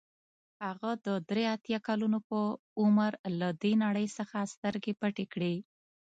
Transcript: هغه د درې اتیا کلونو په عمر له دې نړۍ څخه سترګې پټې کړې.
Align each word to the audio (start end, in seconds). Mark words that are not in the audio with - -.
هغه 0.65 0.91
د 1.05 1.07
درې 1.29 1.43
اتیا 1.55 1.79
کلونو 1.87 2.19
په 2.29 2.39
عمر 2.81 3.11
له 3.39 3.49
دې 3.61 3.73
نړۍ 3.83 4.07
څخه 4.17 4.37
سترګې 4.53 4.93
پټې 5.01 5.25
کړې. 5.33 5.55